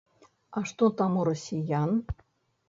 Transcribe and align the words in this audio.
А 0.61 0.63
што 0.69 0.89
там 1.01 1.19
у 1.25 1.27
расіян? 1.29 1.91